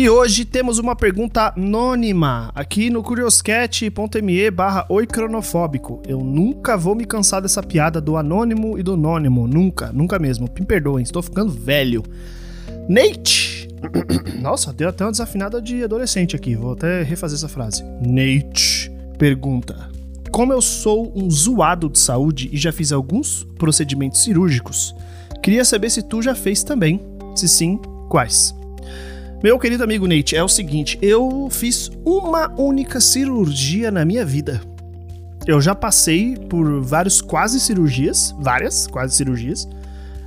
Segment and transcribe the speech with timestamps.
[0.00, 6.00] E hoje temos uma pergunta anônima aqui no curioscat.me barra oicronofóbico.
[6.08, 9.46] Eu nunca vou me cansar dessa piada do anônimo e do anônimo.
[9.46, 10.48] Nunca, nunca mesmo.
[10.58, 12.02] Me perdoem, estou ficando velho.
[12.88, 13.68] Nate!
[14.40, 16.56] Nossa, deu até uma desafinada de adolescente aqui.
[16.56, 17.84] Vou até refazer essa frase.
[18.00, 19.90] Nate pergunta:
[20.30, 24.94] Como eu sou um zoado de saúde e já fiz alguns procedimentos cirúrgicos,
[25.42, 27.02] queria saber se tu já fez também.
[27.36, 27.78] Se sim,
[28.08, 28.58] quais?
[29.42, 34.60] Meu querido amigo Nate, é o seguinte: eu fiz uma única cirurgia na minha vida.
[35.46, 39.66] Eu já passei por vários quase cirurgias, várias quase cirurgias.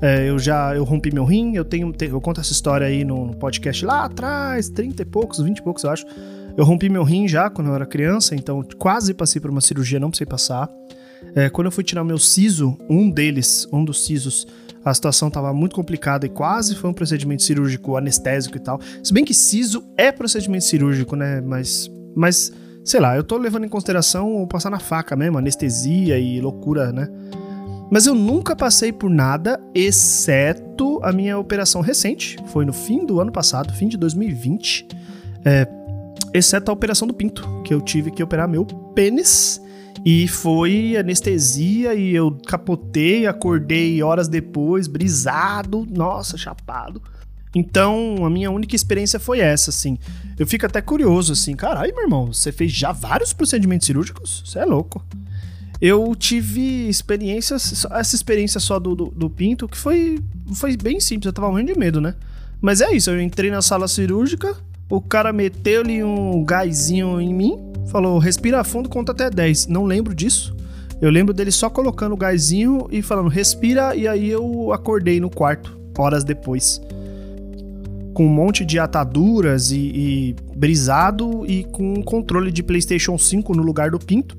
[0.00, 3.34] É, eu já eu rompi meu rim, eu tenho, eu conto essa história aí no,
[3.34, 6.06] podcast lá atrás, 30 e poucos, 20 e poucos, eu acho.
[6.56, 9.98] Eu rompi meu rim já quando eu era criança, então quase passei por uma cirurgia,
[9.98, 10.70] não precisei passar.
[11.34, 14.46] É, quando eu fui tirar meu siso, um deles, um dos sisos,
[14.84, 18.80] a situação estava muito complicada e quase foi um procedimento cirúrgico anestésico e tal.
[19.02, 21.40] Se bem que siso é procedimento cirúrgico, né?
[21.40, 22.52] Mas, mas
[22.84, 26.92] sei lá, eu tô levando em consideração o passar na faca mesmo, anestesia e loucura,
[26.92, 27.08] né?
[27.90, 32.36] Mas eu nunca passei por nada, exceto a minha operação recente.
[32.46, 34.86] Foi no fim do ano passado, fim de 2020.
[35.44, 35.66] É,
[36.32, 39.60] exceto a operação do pinto, que eu tive que operar meu pênis
[40.04, 47.02] e foi anestesia e eu capotei, acordei horas depois, brisado, nossa, chapado.
[47.54, 49.98] Então, a minha única experiência foi essa, assim.
[50.38, 54.42] Eu fico até curioso, assim, caralho, meu irmão, você fez já vários procedimentos cirúrgicos?
[54.46, 55.04] Você é louco.
[55.80, 60.20] Eu tive experiências, essa experiência só do, do, do, pinto, que foi,
[60.54, 62.14] foi bem simples, eu tava morrendo de medo, né?
[62.60, 64.54] Mas é isso, eu entrei na sala cirúrgica,
[64.90, 69.66] o cara meteu-lhe um gásinho em mim, falou: respira fundo, conta até 10.
[69.66, 70.54] Não lembro disso.
[71.00, 75.28] Eu lembro dele só colocando o gásinho e falando: respira, e aí eu acordei no
[75.28, 76.80] quarto, horas depois.
[78.14, 83.54] Com um monte de ataduras e, e brisado e com um controle de PlayStation 5
[83.54, 84.36] no lugar do pinto.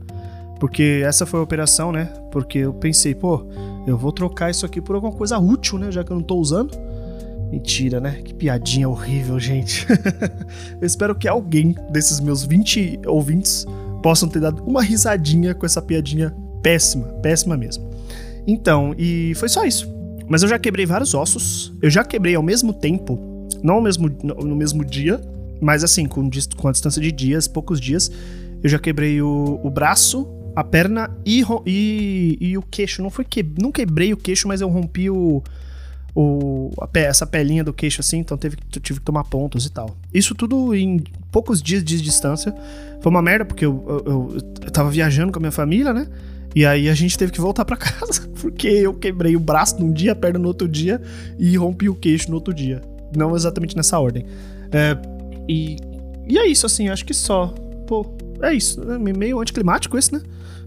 [0.59, 2.05] Porque essa foi a operação, né?
[2.31, 3.43] Porque eu pensei, pô,
[3.87, 5.91] eu vou trocar isso aqui por alguma coisa útil, né?
[5.91, 6.77] Já que eu não tô usando.
[7.51, 8.21] Mentira, né?
[8.23, 9.85] Que piadinha horrível, gente.
[10.79, 13.65] eu espero que alguém desses meus 20 ouvintes
[14.01, 17.89] possam ter dado uma risadinha com essa piadinha péssima, péssima mesmo.
[18.47, 19.91] Então, e foi só isso.
[20.27, 21.73] Mas eu já quebrei vários ossos.
[21.81, 23.19] Eu já quebrei ao mesmo tempo,
[23.61, 25.19] não ao mesmo, no mesmo dia,
[25.59, 28.09] mas assim, com, com a distância de dias, poucos dias.
[28.63, 33.01] Eu já quebrei o, o braço, a perna e, e, e o queixo.
[33.01, 35.43] Não foi que, não quebrei o queixo, mas eu rompi o
[36.13, 39.95] o, pé, essa pelinha do queixo assim, então teve, tive que tomar pontos e tal.
[40.13, 42.53] Isso tudo em poucos dias de distância.
[43.01, 46.07] Foi uma merda, porque eu, eu, eu tava viajando com a minha família, né?
[46.53, 49.91] E aí a gente teve que voltar para casa, porque eu quebrei o braço num
[49.91, 51.01] dia, a perna no outro dia
[51.39, 52.81] e rompi o queixo no outro dia.
[53.15, 54.25] Não exatamente nessa ordem.
[54.71, 54.97] É,
[55.47, 55.77] e,
[56.27, 57.47] e é isso, assim, acho que só.
[57.87, 58.05] Pô,
[58.41, 58.81] é isso.
[58.91, 60.21] É meio anticlimático esse, né?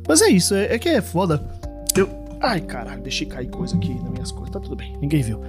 [0.06, 1.42] Mas é isso, é, é que é foda.
[2.44, 4.50] Ai, caralho, deixei cair coisa aqui nas minhas coisas.
[4.50, 5.40] Tá tudo bem, ninguém viu.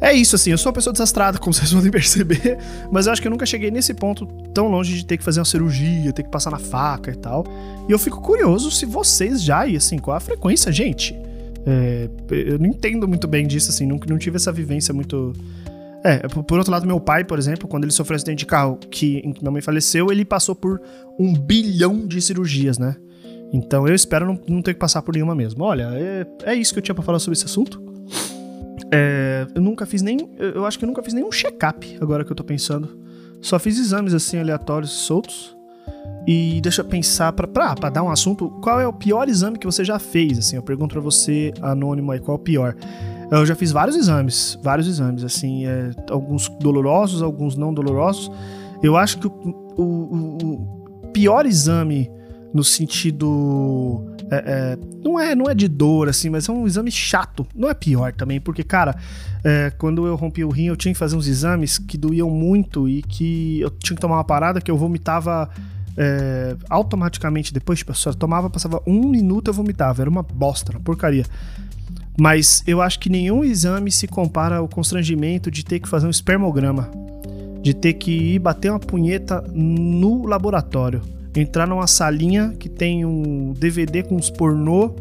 [0.00, 2.58] É isso, assim, eu sou uma pessoa desastrada, como vocês podem perceber,
[2.90, 5.38] mas eu acho que eu nunca cheguei nesse ponto tão longe de ter que fazer
[5.38, 7.44] uma cirurgia, ter que passar na faca e tal.
[7.88, 11.14] E eu fico curioso se vocês já, e assim, qual a frequência, gente?
[11.64, 15.32] É, eu não entendo muito bem disso, assim, não, não tive essa vivência muito.
[16.04, 18.78] É, por outro lado, meu pai, por exemplo, quando ele sofreu um acidente de carro
[18.90, 20.80] que, em que minha mãe faleceu, ele passou por
[21.18, 22.96] um bilhão de cirurgias, né?
[23.52, 25.64] Então eu espero não, não ter que passar por nenhuma mesmo.
[25.64, 27.82] Olha, é, é isso que eu tinha para falar sobre esse assunto.
[28.92, 30.30] É, eu nunca fiz nem.
[30.38, 32.98] Eu acho que eu nunca fiz nenhum check-up, agora que eu tô pensando.
[33.40, 35.56] Só fiz exames assim, aleatórios e soltos.
[36.26, 39.58] E deixa eu pensar, pra, pra, pra dar um assunto, qual é o pior exame
[39.58, 40.38] que você já fez?
[40.38, 42.76] Assim, eu pergunto pra você, anônimo aí, qual é o pior?
[43.30, 48.30] Eu já fiz vários exames, vários exames, assim, é, alguns dolorosos, alguns não dolorosos.
[48.82, 49.30] Eu acho que o,
[49.76, 50.38] o,
[51.04, 52.10] o pior exame
[52.56, 54.02] no sentido.
[54.30, 57.46] É, é, não, é, não é de dor, assim, mas é um exame chato.
[57.54, 58.96] Não é pior também, porque, cara,
[59.44, 62.88] é, quando eu rompi o rim, eu tinha que fazer uns exames que doíam muito
[62.88, 65.48] e que eu tinha que tomar uma parada que eu vomitava.
[65.98, 70.80] É, automaticamente depois, tipo, eu tomava, passava um minuto eu vomitava, era uma bosta, uma
[70.80, 71.24] porcaria.
[72.20, 76.10] Mas eu acho que nenhum exame se compara ao constrangimento de ter que fazer um
[76.10, 76.90] espermograma,
[77.62, 81.00] de ter que ir bater uma punheta no laboratório
[81.40, 84.94] entrar numa salinha que tem um DVD com uns pornô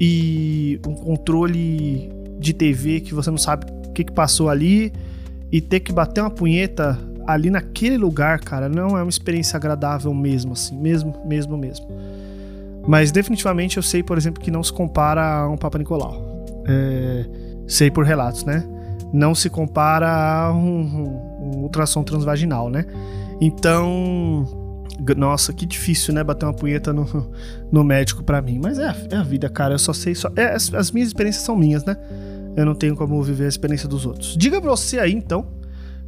[0.00, 4.92] e um controle de TV que você não sabe o que, que passou ali
[5.52, 10.12] e ter que bater uma punheta ali naquele lugar, cara, não é uma experiência agradável
[10.14, 11.86] mesmo, assim, mesmo, mesmo, mesmo.
[12.86, 16.44] Mas definitivamente eu sei, por exemplo, que não se compara a um Papa Nicolau.
[16.66, 17.26] É,
[17.66, 18.64] sei por relatos, né?
[19.12, 22.84] Não se compara a um, um, um ultrassom transvaginal, né?
[23.40, 24.59] Então,
[25.16, 26.22] nossa, que difícil, né?
[26.22, 27.32] Bater uma punheta no,
[27.70, 28.60] no médico para mim.
[28.62, 29.74] Mas é a, é a, vida, cara.
[29.74, 30.14] Eu só sei.
[30.14, 31.96] Só, é, as, as, minhas experiências são minhas, né?
[32.56, 34.36] Eu não tenho como viver a experiência dos outros.
[34.36, 35.46] Diga você aí, então.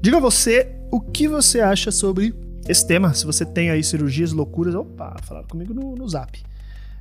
[0.01, 2.35] Diga você o que você acha sobre
[2.69, 3.15] esse tema.
[3.15, 4.75] Se você tem aí cirurgias, loucuras.
[4.75, 6.43] Opa, falaram comigo no, no zap.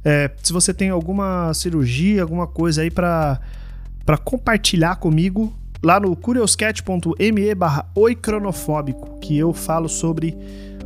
[0.03, 3.39] É, se você tem alguma cirurgia, alguma coisa aí para
[4.23, 10.37] compartilhar comigo, lá no curioscat.me barra oicronofóbico, que eu falo sobre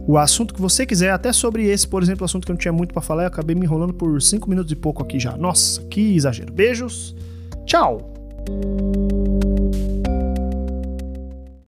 [0.07, 2.71] o assunto que você quiser, até sobre esse, por exemplo, assunto que eu não tinha
[2.71, 5.35] muito para falar, eu acabei me enrolando por 5 minutos e pouco aqui já.
[5.35, 6.53] Nossa, que exagero.
[6.53, 7.15] Beijos,
[7.65, 8.13] tchau!